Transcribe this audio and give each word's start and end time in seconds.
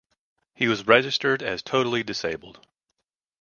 He 0.55 0.67
was 0.67 0.87
registered 0.87 1.43
as 1.43 1.61
totally 1.61 2.01
disabled. 2.01 2.65